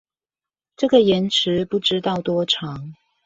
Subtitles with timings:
[0.77, 2.95] 這個延遲不知道多長